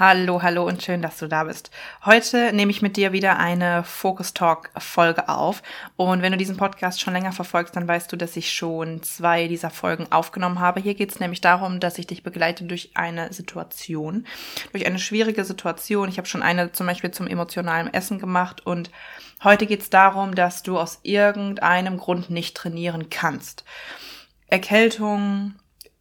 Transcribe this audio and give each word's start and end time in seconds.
Hallo, 0.00 0.42
hallo 0.42 0.64
und 0.64 0.80
schön, 0.80 1.02
dass 1.02 1.18
du 1.18 1.26
da 1.26 1.42
bist. 1.42 1.72
Heute 2.04 2.52
nehme 2.52 2.70
ich 2.70 2.82
mit 2.82 2.96
dir 2.96 3.10
wieder 3.10 3.36
eine 3.36 3.82
Focus 3.82 4.32
Talk 4.32 4.70
Folge 4.78 5.28
auf. 5.28 5.60
Und 5.96 6.22
wenn 6.22 6.30
du 6.30 6.38
diesen 6.38 6.56
Podcast 6.56 7.00
schon 7.00 7.14
länger 7.14 7.32
verfolgst, 7.32 7.74
dann 7.74 7.88
weißt 7.88 8.12
du, 8.12 8.16
dass 8.16 8.36
ich 8.36 8.52
schon 8.52 9.02
zwei 9.02 9.48
dieser 9.48 9.70
Folgen 9.70 10.06
aufgenommen 10.12 10.60
habe. 10.60 10.78
Hier 10.78 10.94
geht 10.94 11.10
es 11.10 11.18
nämlich 11.18 11.40
darum, 11.40 11.80
dass 11.80 11.98
ich 11.98 12.06
dich 12.06 12.22
begleite 12.22 12.62
durch 12.62 12.92
eine 12.94 13.32
Situation, 13.32 14.24
durch 14.70 14.86
eine 14.86 15.00
schwierige 15.00 15.44
Situation. 15.44 16.08
Ich 16.08 16.18
habe 16.18 16.28
schon 16.28 16.44
eine 16.44 16.70
zum 16.70 16.86
Beispiel 16.86 17.10
zum 17.10 17.26
emotionalen 17.26 17.92
Essen 17.92 18.20
gemacht 18.20 18.64
und 18.64 18.92
heute 19.42 19.66
geht 19.66 19.80
es 19.80 19.90
darum, 19.90 20.36
dass 20.36 20.62
du 20.62 20.78
aus 20.78 21.00
irgendeinem 21.02 21.96
Grund 21.96 22.30
nicht 22.30 22.56
trainieren 22.56 23.10
kannst. 23.10 23.64
Erkältung, 24.46 25.56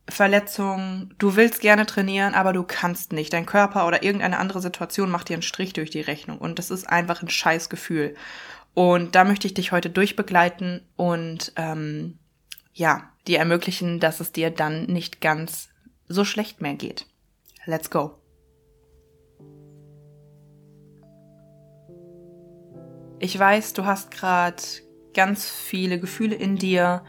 Verletzung, 0.10 1.14
du 1.18 1.36
willst 1.36 1.60
gerne 1.60 1.86
trainieren, 1.86 2.34
aber 2.34 2.54
du 2.54 2.64
kannst 2.64 3.12
nicht. 3.12 3.34
Dein 3.34 3.46
Körper 3.46 3.88
oder 3.88 4.04
irgendeine 4.04 4.40
andere 4.40 4.62
Situation 4.62 5.10
macht 5.10 5.30
dir 5.30 5.34
einen 5.34 5.42
Strich 5.42 5.74
durch 5.74 5.90
die 5.90 6.02
Rechnung 6.02 6.38
und 6.38 6.60
das 6.60 6.72
ist 6.72 6.88
einfach 6.88 7.22
ein 7.22 7.30
scheiß 7.30 7.70
Gefühl. 7.70 8.16
Und 8.74 9.16
da 9.16 9.24
möchte 9.24 9.48
ich 9.48 9.54
dich 9.54 9.72
heute 9.72 9.90
durchbegleiten 9.90 10.82
und 10.96 11.52
ähm, 11.56 12.20
ja, 12.74 13.12
dir 13.28 13.40
ermöglichen, 13.40 14.00
dass 14.00 14.20
es 14.20 14.32
dir 14.32 14.50
dann 14.50 14.86
nicht 14.86 15.20
ganz 15.20 15.70
so 16.08 16.24
schlecht 16.24 16.62
mehr 16.62 16.76
geht. 16.76 17.06
Let's 17.66 17.90
go. 17.90 18.18
Ich 23.20 23.38
weiß, 23.38 23.74
du 23.74 23.86
hast 23.86 24.12
gerade 24.12 24.62
ganz 25.14 25.50
viele 25.50 26.00
Gefühle 26.00 26.36
in 26.36 26.56
dir 26.56 27.04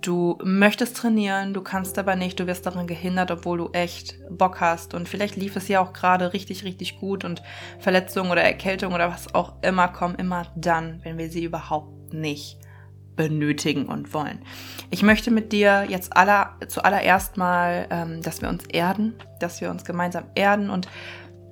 Du 0.00 0.38
möchtest 0.44 0.96
trainieren, 0.96 1.52
du 1.54 1.62
kannst 1.62 1.98
aber 1.98 2.16
nicht, 2.16 2.38
du 2.38 2.46
wirst 2.46 2.66
daran 2.66 2.86
gehindert, 2.86 3.30
obwohl 3.30 3.58
du 3.58 3.70
echt 3.72 4.16
Bock 4.30 4.60
hast. 4.60 4.94
Und 4.94 5.08
vielleicht 5.08 5.36
lief 5.36 5.56
es 5.56 5.68
ja 5.68 5.80
auch 5.80 5.92
gerade 5.92 6.32
richtig, 6.32 6.64
richtig 6.64 6.98
gut 7.00 7.24
und 7.24 7.42
Verletzungen 7.78 8.30
oder 8.30 8.42
Erkältung 8.42 8.94
oder 8.94 9.10
was 9.10 9.34
auch 9.34 9.54
immer 9.62 9.88
kommen 9.88 10.14
immer 10.16 10.46
dann, 10.54 11.00
wenn 11.02 11.18
wir 11.18 11.30
sie 11.30 11.44
überhaupt 11.44 12.12
nicht 12.12 12.58
benötigen 13.16 13.86
und 13.86 14.12
wollen. 14.14 14.40
Ich 14.90 15.02
möchte 15.02 15.30
mit 15.30 15.52
dir 15.52 15.86
jetzt 15.88 16.16
aller, 16.16 16.56
zuallererst 16.68 17.36
mal, 17.36 17.86
ähm, 17.90 18.22
dass 18.22 18.42
wir 18.42 18.48
uns 18.48 18.64
erden, 18.66 19.14
dass 19.40 19.60
wir 19.60 19.70
uns 19.70 19.84
gemeinsam 19.84 20.24
erden 20.34 20.70
und 20.70 20.86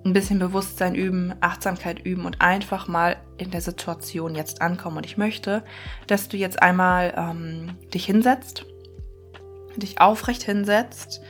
ein 0.04 0.12
bisschen 0.12 0.38
Bewusstsein 0.38 0.94
üben, 0.94 1.34
Achtsamkeit 1.40 2.04
üben 2.04 2.26
und 2.26 2.40
einfach 2.40 2.88
mal 2.88 3.16
in 3.38 3.50
der 3.50 3.62
Situation 3.62 4.34
jetzt 4.34 4.60
ankommen. 4.60 4.98
Und 4.98 5.06
ich 5.06 5.16
möchte, 5.16 5.64
dass 6.06 6.28
du 6.28 6.36
jetzt 6.36 6.62
einmal 6.62 7.14
ähm, 7.16 7.78
dich 7.92 8.04
hinsetzt, 8.04 8.66
dich 9.76 10.00
aufrecht 10.00 10.42
hinsetzt, 10.42 11.22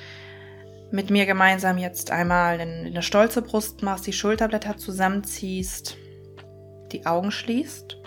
mit 0.90 1.10
mir 1.10 1.26
gemeinsam 1.26 1.78
jetzt 1.78 2.10
einmal 2.10 2.60
eine 2.60 3.02
stolze 3.02 3.42
Brust 3.42 3.82
machst, 3.82 4.06
die 4.06 4.12
Schulterblätter 4.12 4.76
zusammenziehst, 4.76 5.96
die 6.92 7.06
Augen 7.06 7.30
schließt 7.30 8.00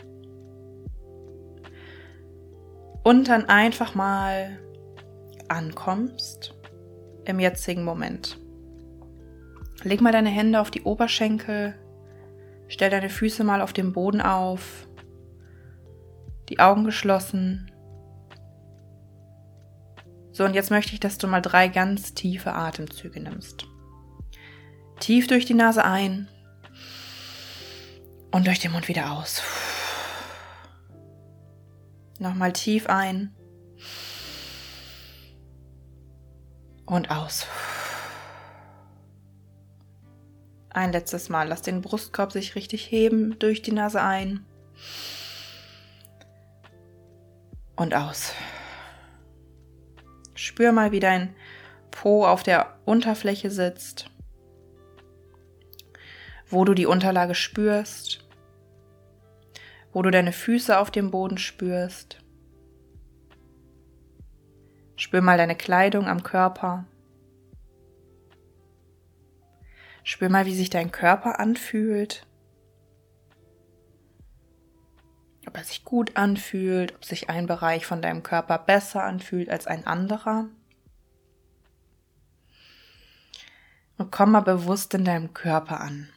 und 3.04 3.30
dann 3.30 3.46
einfach 3.46 3.96
mal 3.96 4.60
ankommst 5.48 6.54
im 7.26 7.40
jetzigen 7.40 7.84
Moment. 7.84 8.38
Leg 9.88 10.02
mal 10.02 10.12
deine 10.12 10.30
Hände 10.30 10.60
auf 10.60 10.70
die 10.70 10.84
Oberschenkel, 10.84 11.74
stell 12.68 12.90
deine 12.90 13.10
Füße 13.10 13.46
mal 13.46 13.62
auf 13.62 13.72
dem 13.72 13.94
Boden 13.94 14.20
auf, 14.20 14.86
die 16.50 16.60
Augen 16.60 16.84
geschlossen. 16.84 17.72
So, 20.34 20.44
und 20.44 20.56
jetzt 20.56 20.72
möchte 20.72 20.92
ich, 20.92 21.00
dass 21.00 21.18
du 21.18 21.28
mal 21.28 21.42
drei 21.42 21.70
ganz 21.70 22.14
tiefe 22.14 22.52
Atemzüge 22.52 23.22
nimmst. 23.22 23.66
Tief 25.00 25.28
durch 25.28 25.46
die 25.46 25.54
Nase 25.54 25.86
ein 25.86 26.28
und 28.32 28.46
durch 28.46 28.60
den 28.60 28.74
Mund 28.74 28.90
wieder 28.90 29.14
aus. 29.14 29.42
Nochmal 32.20 32.52
tief 32.52 32.88
ein 32.88 33.34
und 36.86 37.10
aus. 37.10 37.48
Ein 40.78 40.92
letztes 40.92 41.30
Mal. 41.30 41.48
Lass 41.48 41.64
den 41.64 41.82
Brustkorb 41.82 42.32
sich 42.32 42.54
richtig 42.54 42.92
heben 42.92 43.40
durch 43.40 43.64
die 43.64 43.72
Nase 43.72 44.00
ein. 44.00 44.46
Und 47.76 47.96
aus. 47.96 48.32
Spür 50.36 50.72
mal, 50.74 50.92
wie 50.92 51.00
dein 51.00 51.36
Po 51.90 52.28
auf 52.28 52.44
der 52.44 52.78
Unterfläche 52.86 53.50
sitzt. 53.50 54.12
Wo 56.48 56.64
du 56.64 56.76
die 56.76 56.86
Unterlage 56.86 57.34
spürst. 57.34 58.24
Wo 59.94 60.04
du 60.04 60.12
deine 60.12 60.32
Füße 60.32 60.78
auf 60.78 60.92
dem 60.92 61.10
Boden 61.10 61.40
spürst. 61.40 62.20
Spür 64.96 65.22
mal 65.22 65.40
deine 65.40 65.56
Kleidung 65.56 66.08
am 66.08 66.22
Körper. 66.22 66.86
Spür 70.08 70.30
mal, 70.30 70.46
wie 70.46 70.56
sich 70.56 70.70
dein 70.70 70.90
Körper 70.90 71.38
anfühlt. 71.38 72.26
Ob 75.46 75.58
er 75.58 75.66
sich 75.66 75.84
gut 75.84 76.16
anfühlt, 76.16 76.96
ob 76.96 77.04
sich 77.04 77.30
ein 77.30 77.46
Bereich 77.46 77.86
von 77.86 78.02
deinem 78.02 78.24
Körper 78.24 78.58
besser 78.58 79.04
anfühlt 79.04 79.50
als 79.50 79.68
ein 79.68 79.86
anderer. 79.86 80.46
Und 83.98 84.10
komm 84.10 84.32
mal 84.32 84.40
bewusst 84.40 84.94
in 84.94 85.04
deinem 85.04 85.34
Körper 85.34 85.82
an. 85.82 86.08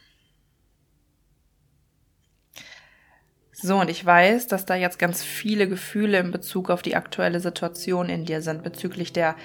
So, 3.51 3.77
und 3.77 3.89
ich 3.89 4.05
weiß, 4.05 4.47
dass 4.47 4.65
da 4.65 4.75
jetzt 4.75 4.99
ganz 4.99 5.21
viele 5.21 5.67
Gefühle 5.67 6.17
in 6.19 6.31
Bezug 6.31 6.69
auf 6.69 6.81
die 6.81 6.95
aktuelle 6.95 7.41
Situation 7.41 8.07
in 8.07 8.23
dir 8.23 8.41
sind, 8.41 8.63
bezüglich 8.63 9.11
der 9.11 9.35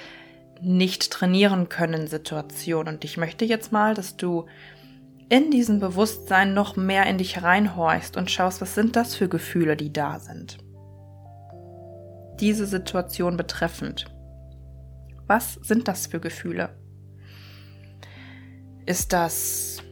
nicht 0.61 1.11
trainieren 1.11 1.69
können 1.69 2.07
Situation. 2.07 2.89
Und 2.89 3.05
ich 3.05 3.17
möchte 3.17 3.45
jetzt 3.45 3.73
mal, 3.73 3.95
dass 3.95 4.17
du 4.17 4.47
in 5.29 5.51
diesem 5.51 5.81
Bewusstsein 5.81 6.55
noch 6.55 6.77
mehr 6.77 7.07
in 7.07 7.19
dich 7.19 7.43
reinhorchst 7.43 8.17
und 8.17 8.31
schaust, 8.31 8.61
was 8.61 8.75
sind 8.75 8.97
das 8.97 9.15
für 9.15 9.29
Gefühle, 9.29 9.77
die 9.77 9.93
da 9.93 10.19
sind. 10.19 10.59
Diese 12.41 12.67
Situation 12.67 13.37
betreffend. 13.37 14.07
Was 15.27 15.55
sind 15.55 15.89
das 15.89 16.07
für 16.07 16.21
Gefühle? 16.21 16.71
Ist 18.85 19.13
das 19.13 19.83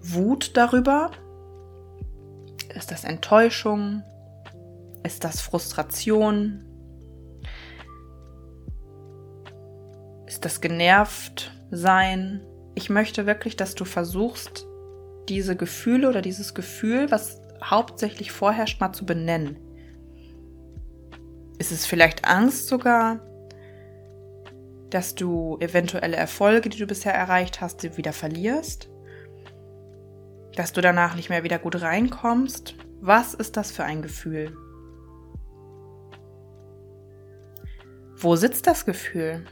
Wut 0.00 0.56
darüber? 0.56 1.10
Ist 2.74 2.92
das 2.92 3.02
Enttäuschung? 3.04 4.04
Ist 5.02 5.24
das 5.24 5.40
Frustration? 5.40 6.64
Das 10.44 10.60
genervt 10.60 11.52
sein? 11.70 12.44
Ich 12.74 12.90
möchte 12.90 13.26
wirklich, 13.26 13.56
dass 13.56 13.74
du 13.74 13.84
versuchst, 13.84 14.66
diese 15.28 15.56
Gefühle 15.56 16.08
oder 16.08 16.22
dieses 16.22 16.54
Gefühl, 16.54 17.10
was 17.10 17.40
hauptsächlich 17.62 18.32
vorherrscht, 18.32 18.80
mal 18.80 18.92
zu 18.92 19.06
benennen. 19.06 19.56
Ist 21.58 21.72
es 21.72 21.86
vielleicht 21.86 22.26
Angst 22.26 22.68
sogar, 22.68 23.20
dass 24.90 25.14
du 25.14 25.56
eventuelle 25.60 26.16
Erfolge, 26.16 26.68
die 26.68 26.78
du 26.78 26.86
bisher 26.86 27.14
erreicht 27.14 27.60
hast, 27.60 27.96
wieder 27.96 28.12
verlierst? 28.12 28.90
Dass 30.56 30.72
du 30.72 30.80
danach 30.80 31.16
nicht 31.16 31.30
mehr 31.30 31.42
wieder 31.42 31.58
gut 31.58 31.80
reinkommst? 31.80 32.74
Was 33.00 33.34
ist 33.34 33.56
das 33.56 33.72
für 33.72 33.84
ein 33.84 34.02
Gefühl? 34.02 34.56
Wo 38.16 38.36
sitzt 38.36 38.66
das 38.66 38.86
Gefühl? 38.86 39.44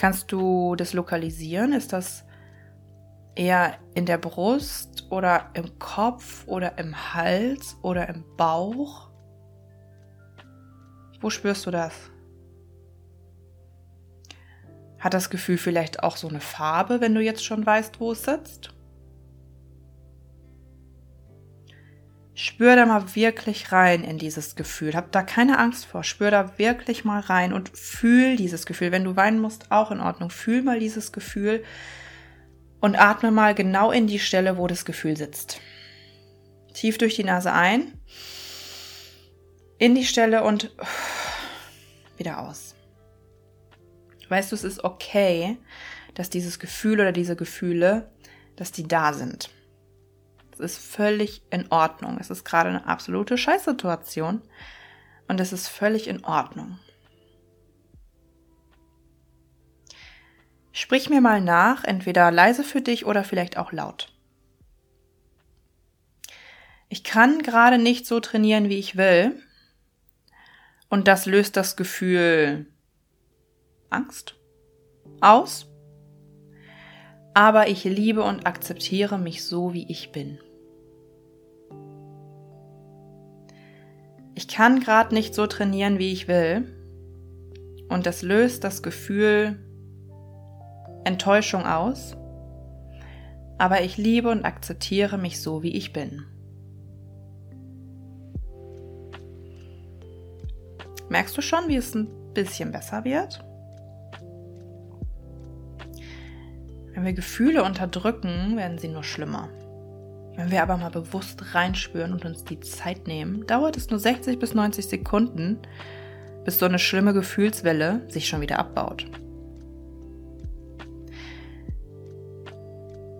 Kannst 0.00 0.32
du 0.32 0.76
das 0.76 0.94
lokalisieren? 0.94 1.74
Ist 1.74 1.92
das 1.92 2.24
eher 3.34 3.74
in 3.92 4.06
der 4.06 4.16
Brust 4.16 5.06
oder 5.10 5.50
im 5.52 5.78
Kopf 5.78 6.48
oder 6.48 6.78
im 6.78 7.12
Hals 7.12 7.76
oder 7.82 8.08
im 8.08 8.24
Bauch? 8.38 9.10
Wo 11.20 11.28
spürst 11.28 11.66
du 11.66 11.70
das? 11.70 11.92
Hat 14.98 15.12
das 15.12 15.28
Gefühl 15.28 15.58
vielleicht 15.58 16.02
auch 16.02 16.16
so 16.16 16.28
eine 16.28 16.40
Farbe, 16.40 17.02
wenn 17.02 17.14
du 17.14 17.20
jetzt 17.20 17.44
schon 17.44 17.66
weißt, 17.66 18.00
wo 18.00 18.12
es 18.12 18.22
sitzt? 18.22 18.72
Spür 22.42 22.74
da 22.74 22.86
mal 22.86 23.14
wirklich 23.14 23.70
rein 23.70 24.02
in 24.02 24.16
dieses 24.16 24.56
Gefühl. 24.56 24.94
Hab 24.94 25.12
da 25.12 25.22
keine 25.22 25.58
Angst 25.58 25.84
vor. 25.84 26.02
Spür 26.02 26.30
da 26.30 26.56
wirklich 26.56 27.04
mal 27.04 27.20
rein 27.20 27.52
und 27.52 27.68
fühl 27.76 28.36
dieses 28.36 28.64
Gefühl. 28.64 28.92
Wenn 28.92 29.04
du 29.04 29.14
weinen 29.14 29.40
musst, 29.40 29.70
auch 29.70 29.90
in 29.90 30.00
Ordnung. 30.00 30.30
Fühl 30.30 30.62
mal 30.62 30.80
dieses 30.80 31.12
Gefühl 31.12 31.62
und 32.80 32.98
atme 32.98 33.30
mal 33.30 33.54
genau 33.54 33.90
in 33.90 34.06
die 34.06 34.18
Stelle, 34.18 34.56
wo 34.56 34.66
das 34.66 34.86
Gefühl 34.86 35.18
sitzt. 35.18 35.60
Tief 36.72 36.96
durch 36.96 37.14
die 37.14 37.24
Nase 37.24 37.52
ein, 37.52 38.00
in 39.76 39.94
die 39.94 40.06
Stelle 40.06 40.42
und 40.42 40.74
wieder 42.16 42.40
aus. 42.40 42.74
Weißt 44.30 44.50
du, 44.50 44.56
es 44.56 44.64
ist 44.64 44.82
okay, 44.82 45.58
dass 46.14 46.30
dieses 46.30 46.58
Gefühl 46.58 47.00
oder 47.00 47.12
diese 47.12 47.36
Gefühle, 47.36 48.10
dass 48.56 48.72
die 48.72 48.88
da 48.88 49.12
sind. 49.12 49.50
Ist 50.60 50.78
völlig 50.78 51.42
in 51.50 51.70
Ordnung. 51.72 52.18
Es 52.20 52.30
ist 52.30 52.44
gerade 52.44 52.68
eine 52.68 52.86
absolute 52.86 53.38
Scheißsituation 53.38 54.42
und 55.28 55.40
es 55.40 55.52
ist 55.52 55.68
völlig 55.68 56.06
in 56.06 56.24
Ordnung. 56.24 56.78
Sprich 60.72 61.10
mir 61.10 61.20
mal 61.20 61.40
nach, 61.40 61.84
entweder 61.84 62.30
leise 62.30 62.62
für 62.62 62.80
dich 62.80 63.06
oder 63.06 63.24
vielleicht 63.24 63.56
auch 63.56 63.72
laut. 63.72 64.12
Ich 66.88 67.04
kann 67.04 67.42
gerade 67.42 67.78
nicht 67.78 68.06
so 68.06 68.20
trainieren, 68.20 68.68
wie 68.68 68.78
ich 68.78 68.96
will. 68.96 69.40
Und 70.88 71.06
das 71.06 71.26
löst 71.26 71.56
das 71.56 71.76
Gefühl 71.76 72.66
Angst 73.90 74.34
aus. 75.20 75.66
Aber 77.32 77.68
ich 77.68 77.84
liebe 77.84 78.22
und 78.22 78.46
akzeptiere 78.46 79.18
mich 79.18 79.44
so, 79.44 79.72
wie 79.72 79.88
ich 79.88 80.10
bin. 80.10 80.40
Ich 84.40 84.48
kann 84.48 84.80
gerade 84.80 85.14
nicht 85.14 85.34
so 85.34 85.46
trainieren, 85.46 85.98
wie 85.98 86.12
ich 86.12 86.26
will. 86.26 86.64
Und 87.90 88.06
das 88.06 88.22
löst 88.22 88.64
das 88.64 88.82
Gefühl 88.82 89.58
Enttäuschung 91.04 91.66
aus. 91.66 92.16
Aber 93.58 93.82
ich 93.82 93.98
liebe 93.98 94.30
und 94.30 94.46
akzeptiere 94.46 95.18
mich 95.18 95.42
so, 95.42 95.62
wie 95.62 95.76
ich 95.76 95.92
bin. 95.92 96.22
Merkst 101.10 101.36
du 101.36 101.42
schon, 101.42 101.68
wie 101.68 101.76
es 101.76 101.94
ein 101.94 102.08
bisschen 102.32 102.72
besser 102.72 103.04
wird? 103.04 103.44
Wenn 106.94 107.04
wir 107.04 107.12
Gefühle 107.12 107.62
unterdrücken, 107.62 108.56
werden 108.56 108.78
sie 108.78 108.88
nur 108.88 109.04
schlimmer. 109.04 109.50
Wenn 110.40 110.50
wir 110.50 110.62
aber 110.62 110.78
mal 110.78 110.90
bewusst 110.90 111.54
reinspüren 111.54 112.14
und 112.14 112.24
uns 112.24 112.44
die 112.44 112.58
Zeit 112.60 113.06
nehmen, 113.06 113.46
dauert 113.46 113.76
es 113.76 113.90
nur 113.90 113.98
60 113.98 114.38
bis 114.38 114.54
90 114.54 114.86
Sekunden, 114.86 115.58
bis 116.46 116.58
so 116.58 116.64
eine 116.64 116.78
schlimme 116.78 117.12
Gefühlswelle 117.12 118.06
sich 118.08 118.26
schon 118.26 118.40
wieder 118.40 118.58
abbaut. 118.58 119.04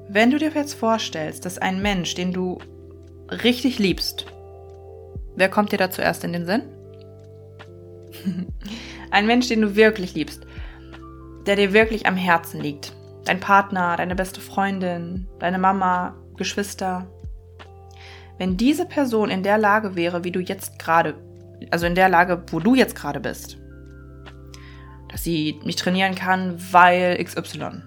Wenn 0.08 0.30
du 0.30 0.38
dir 0.38 0.50
jetzt 0.54 0.72
vorstellst, 0.72 1.44
dass 1.44 1.58
ein 1.58 1.82
Mensch, 1.82 2.14
den 2.14 2.32
du 2.32 2.56
richtig 3.28 3.78
liebst, 3.78 4.24
wer 5.36 5.50
kommt 5.50 5.72
dir 5.72 5.76
da 5.76 5.90
zuerst 5.90 6.24
in 6.24 6.32
den 6.32 6.46
Sinn? 6.46 6.62
ein 9.10 9.26
Mensch, 9.26 9.46
den 9.48 9.60
du 9.60 9.76
wirklich 9.76 10.14
liebst, 10.14 10.46
der 11.44 11.56
dir 11.56 11.74
wirklich 11.74 12.06
am 12.06 12.16
Herzen 12.16 12.62
liegt, 12.62 12.94
dein 13.26 13.40
Partner, 13.40 13.98
deine 13.98 14.14
beste 14.14 14.40
Freundin, 14.40 15.28
deine 15.38 15.58
Mama, 15.58 16.16
Geschwister. 16.40 17.06
Wenn 18.38 18.56
diese 18.56 18.86
Person 18.86 19.28
in 19.28 19.42
der 19.42 19.58
Lage 19.58 19.94
wäre, 19.94 20.24
wie 20.24 20.32
du 20.32 20.40
jetzt 20.40 20.78
gerade, 20.78 21.14
also 21.70 21.84
in 21.84 21.94
der 21.94 22.08
Lage, 22.08 22.42
wo 22.50 22.60
du 22.60 22.74
jetzt 22.74 22.96
gerade 22.96 23.20
bist, 23.20 23.58
dass 25.08 25.22
sie 25.22 25.60
mich 25.64 25.76
trainieren 25.76 26.14
kann, 26.14 26.58
weil 26.72 27.22
XY. 27.22 27.82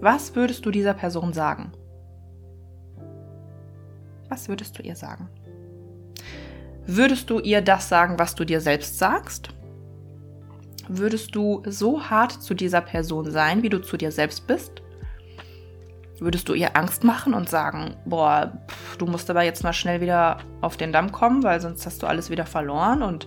Was 0.00 0.34
würdest 0.34 0.64
du 0.64 0.70
dieser 0.70 0.94
Person 0.94 1.34
sagen? 1.34 1.72
Was 4.30 4.48
würdest 4.48 4.78
du 4.78 4.82
ihr 4.82 4.96
sagen? 4.96 5.28
Würdest 6.86 7.28
du 7.28 7.38
ihr 7.38 7.60
das 7.60 7.90
sagen, 7.90 8.18
was 8.18 8.34
du 8.34 8.46
dir 8.46 8.62
selbst 8.62 8.98
sagst? 8.98 9.50
Würdest 10.88 11.34
du 11.34 11.62
so 11.66 12.02
hart 12.02 12.32
zu 12.32 12.54
dieser 12.54 12.80
Person 12.80 13.30
sein, 13.30 13.62
wie 13.62 13.68
du 13.68 13.82
zu 13.82 13.98
dir 13.98 14.10
selbst 14.10 14.46
bist? 14.46 14.81
Würdest 16.22 16.48
du 16.48 16.54
ihr 16.54 16.76
Angst 16.76 17.02
machen 17.02 17.34
und 17.34 17.48
sagen, 17.48 17.96
boah, 18.04 18.52
pff, 18.68 18.96
du 18.96 19.06
musst 19.06 19.28
aber 19.28 19.42
jetzt 19.42 19.64
mal 19.64 19.72
schnell 19.72 20.00
wieder 20.00 20.38
auf 20.60 20.76
den 20.76 20.92
Damm 20.92 21.10
kommen, 21.10 21.42
weil 21.42 21.60
sonst 21.60 21.84
hast 21.84 22.02
du 22.02 22.06
alles 22.06 22.30
wieder 22.30 22.46
verloren 22.46 23.02
und 23.02 23.26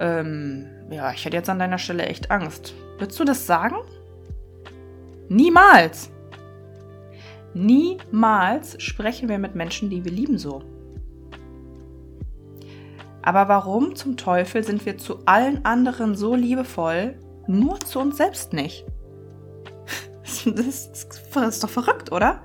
ähm, 0.00 0.66
ja, 0.90 1.12
ich 1.12 1.24
hätte 1.24 1.36
jetzt 1.36 1.50
an 1.50 1.58
deiner 1.58 1.78
Stelle 1.78 2.06
echt 2.06 2.30
Angst. 2.30 2.74
Würdest 2.98 3.20
du 3.20 3.24
das 3.24 3.46
sagen? 3.46 3.76
Niemals! 5.28 6.10
Niemals 7.52 8.82
sprechen 8.82 9.28
wir 9.28 9.38
mit 9.38 9.54
Menschen, 9.54 9.90
die 9.90 10.04
wir 10.04 10.12
lieben, 10.12 10.38
so. 10.38 10.62
Aber 13.22 13.48
warum 13.48 13.94
zum 13.94 14.16
Teufel 14.16 14.62
sind 14.62 14.86
wir 14.86 14.98
zu 14.98 15.18
allen 15.26 15.64
anderen 15.64 16.14
so 16.14 16.34
liebevoll, 16.34 17.18
nur 17.46 17.80
zu 17.80 17.98
uns 17.98 18.16
selbst 18.16 18.52
nicht? 18.52 18.86
Das 20.54 20.66
ist, 20.66 21.64
doch 21.64 21.70
verrückt, 21.70 22.12
oder? 22.12 22.42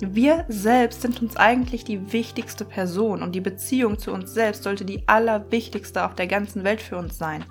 Wir 0.00 0.44
selbst 0.48 1.02
sind 1.02 1.20
uns 1.20 1.36
eigentlich 1.36 1.84
die 1.84 2.12
wichtigste 2.12 2.64
Person 2.64 3.22
und 3.22 3.32
die 3.32 3.40
Beziehung 3.40 3.98
zu 3.98 4.12
uns 4.12 4.32
selbst 4.32 4.62
sollte 4.62 4.84
die 4.84 5.06
allerwichtigste 5.08 6.04
auf 6.04 6.14
der 6.14 6.26
ganzen 6.26 6.64
Welt 6.64 6.80
für 6.80 6.96
uns 6.96 7.18
sein. 7.18 7.44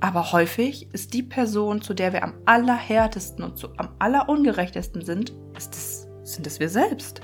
Aber 0.00 0.32
häufig 0.32 0.92
ist 0.92 1.14
die 1.14 1.22
Person, 1.22 1.82
zu 1.82 1.94
der 1.94 2.12
wir 2.12 2.22
am 2.24 2.34
allerhärtesten 2.46 3.44
und 3.44 3.58
zu, 3.58 3.68
am 3.76 3.90
allerungerechtesten 3.98 5.04
sind, 5.04 5.32
es, 5.56 6.08
sind 6.22 6.46
es 6.46 6.58
wir 6.58 6.68
selbst. 6.68 7.20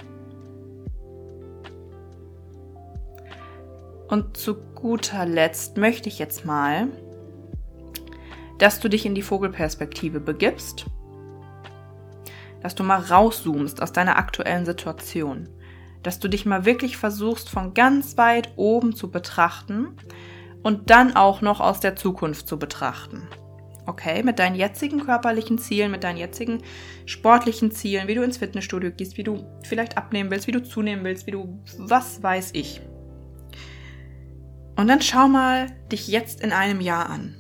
Und 4.09 4.37
zu 4.37 4.57
guter 4.75 5.27
Letzt 5.27 5.79
möchte 5.79 6.09
ich 6.09 6.19
jetzt 6.19 6.45
mal, 6.45 6.89
dass 8.59 8.81
du 8.81 8.89
dich 8.89 9.07
in 9.07 9.15
die 9.15 9.23
Vogelperspektive 9.23 10.21
begibst, 10.21 10.87
dass 12.63 12.75
du 12.75 12.83
mal 12.83 13.01
rauszoomst 13.01 13.83
aus 13.83 13.93
deiner 13.93 14.17
aktuellen 14.17 14.65
Situation, 14.65 15.49
dass 16.03 16.19
du 16.19 16.29
dich 16.29 16.47
mal 16.47 16.65
wirklich 16.65 16.97
versuchst 16.97 17.49
von 17.49 17.75
ganz 17.75 18.17
weit 18.17 18.53
oben 18.57 18.95
zu 18.95 19.11
betrachten 19.11 19.97
und 20.63 20.91
dann 20.91 21.15
auch 21.15 21.43
noch 21.43 21.61
aus 21.61 21.81
der 21.81 21.97
Zukunft 21.97 22.49
zu 22.49 22.59
betrachten. 22.59 23.29
Okay, 23.87 24.25
mit 24.25 24.41
deinen 24.41 24.57
jetzigen 24.57 25.05
körperlichen 25.05 25.59
Zielen, 25.59 25.93
mit 25.93 26.03
deinen 26.03 26.17
jetzigen 26.17 26.63
sportlichen 27.05 27.71
Zielen, 27.71 28.09
wie 28.09 28.17
du 28.17 28.23
ins 28.23 28.39
Fitnessstudio 28.39 28.91
gehst, 28.91 29.17
wie 29.17 29.23
du 29.23 29.47
vielleicht 29.63 29.97
abnehmen 29.97 30.31
willst, 30.33 30.49
wie 30.49 30.53
du 30.53 30.63
zunehmen 30.65 31.05
willst, 31.05 31.29
wie 31.29 31.31
du, 31.31 31.63
was 31.79 32.21
weiß 32.21 32.51
ich. 32.55 32.81
Und 34.75 34.89
dann 34.89 35.03
schau 35.03 35.29
mal 35.29 35.69
dich 35.93 36.09
jetzt 36.09 36.41
in 36.41 36.51
einem 36.51 36.81
Jahr 36.81 37.09
an. 37.09 37.37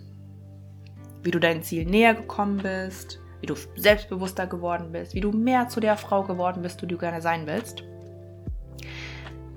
Wie 1.26 1.33
du 1.33 1.40
deinem 1.40 1.64
Ziel 1.64 1.85
näher 1.85 2.14
gekommen 2.14 2.59
bist, 2.59 3.18
wie 3.40 3.47
du 3.47 3.56
selbstbewusster 3.75 4.47
geworden 4.47 4.92
bist, 4.92 5.12
wie 5.12 5.21
du 5.21 5.33
mehr 5.33 5.68
zu 5.68 5.80
der 5.80 5.97
Frau 5.97 6.23
geworden 6.23 6.62
bist, 6.62 6.80
die 6.83 6.87
du 6.87 6.97
gerne 6.97 7.21
sein 7.21 7.49
willst. 7.49 7.83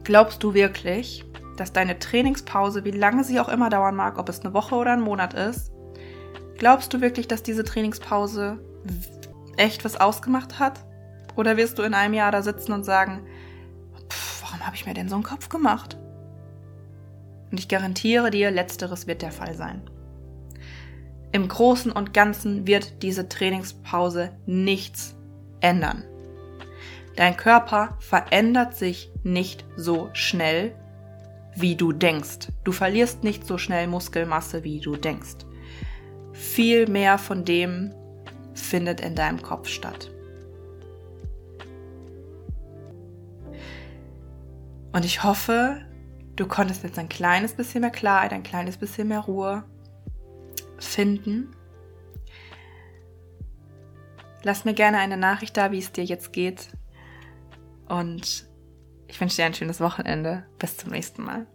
Glaubst 0.03 0.41
du 0.41 0.55
wirklich, 0.55 1.23
dass 1.57 1.71
deine 1.71 1.99
Trainingspause, 1.99 2.85
wie 2.85 2.91
lange 2.91 3.23
sie 3.23 3.39
auch 3.39 3.49
immer 3.49 3.69
dauern 3.69 3.95
mag, 3.95 4.17
ob 4.17 4.29
es 4.29 4.39
eine 4.39 4.55
Woche 4.55 4.73
oder 4.73 4.93
ein 4.93 5.01
Monat 5.01 5.35
ist, 5.35 5.71
glaubst 6.57 6.91
du 6.91 7.01
wirklich, 7.01 7.27
dass 7.27 7.43
diese 7.43 7.63
Trainingspause 7.63 8.57
echt 9.55 9.85
was 9.85 9.95
ausgemacht 9.95 10.57
hat? 10.57 10.83
Oder 11.35 11.55
wirst 11.55 11.77
du 11.77 11.83
in 11.83 11.93
einem 11.93 12.15
Jahr 12.15 12.31
da 12.31 12.41
sitzen 12.41 12.71
und 12.71 12.83
sagen, 12.83 13.27
warum 14.41 14.65
habe 14.65 14.75
ich 14.75 14.87
mir 14.87 14.95
denn 14.95 15.07
so 15.07 15.13
einen 15.13 15.23
Kopf 15.23 15.49
gemacht? 15.49 15.99
Und 17.51 17.59
ich 17.59 17.67
garantiere 17.67 18.31
dir, 18.31 18.49
letzteres 18.49 19.05
wird 19.05 19.21
der 19.21 19.31
Fall 19.31 19.53
sein. 19.53 19.87
Im 21.31 21.47
Großen 21.47 21.91
und 21.91 22.13
Ganzen 22.13 22.65
wird 22.65 23.03
diese 23.03 23.29
Trainingspause 23.29 24.31
nichts 24.45 25.15
ändern. 25.59 26.03
Dein 27.15 27.37
Körper 27.37 27.97
verändert 27.99 28.75
sich 28.75 29.11
nicht 29.23 29.65
so 29.75 30.09
schnell, 30.13 30.75
wie 31.55 31.75
du 31.75 31.91
denkst. 31.91 32.47
Du 32.63 32.71
verlierst 32.71 33.23
nicht 33.23 33.45
so 33.45 33.57
schnell 33.57 33.87
Muskelmasse, 33.87 34.63
wie 34.63 34.79
du 34.79 34.95
denkst. 34.95 35.45
Viel 36.31 36.87
mehr 36.87 37.17
von 37.17 37.45
dem 37.45 37.93
findet 38.53 39.01
in 39.01 39.15
deinem 39.15 39.41
Kopf 39.41 39.67
statt. 39.67 40.09
Und 44.91 45.05
ich 45.05 45.23
hoffe, 45.23 45.81
Du 46.39 46.47
konntest 46.47 46.83
jetzt 46.83 46.97
ein 46.97 47.09
kleines 47.09 47.51
bisschen 47.51 47.81
mehr 47.81 47.89
Klarheit, 47.89 48.31
ein 48.31 48.43
kleines 48.43 48.77
bisschen 48.77 49.09
mehr 49.09 49.19
Ruhe 49.19 49.65
finden. 50.79 51.55
Lass 54.43 54.65
mir 54.65 54.73
gerne 54.73 54.97
eine 54.99 55.17
Nachricht 55.17 55.57
da, 55.57 55.71
wie 55.71 55.79
es 55.79 55.91
dir 55.91 56.03
jetzt 56.03 56.31
geht. 56.33 56.69
Und 57.87 58.47
Ich 59.07 59.19
wünsche 59.19 59.37
dir 59.37 59.45
ein 59.45 59.55
schönes 59.55 59.81
Wochenende. 59.81 60.45
Bis 60.59 60.77
zum 60.77 60.91
nächsten 60.91 61.23
Mal. 61.23 61.47